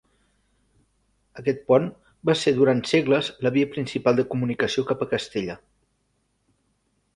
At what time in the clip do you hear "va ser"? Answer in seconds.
2.29-2.53